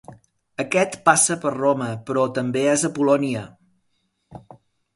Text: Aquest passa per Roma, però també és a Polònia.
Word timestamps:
Aquest 0.61 0.95
passa 1.09 1.37
per 1.43 1.51
Roma, 1.57 1.91
però 2.09 2.25
també 2.39 2.65
és 2.73 2.87
a 2.91 2.93
Polònia. 2.99 3.47